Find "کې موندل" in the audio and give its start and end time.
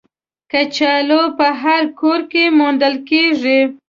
2.31-2.95